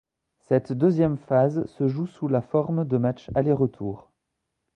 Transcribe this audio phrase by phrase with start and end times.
[0.39, 4.09] Cette deuxième phase se joue sous la forme de matches aller-retour.